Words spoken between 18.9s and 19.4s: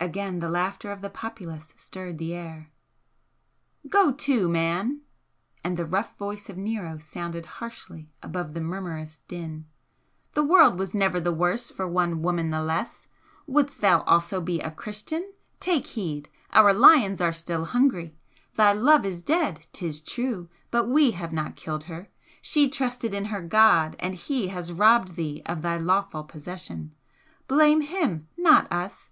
is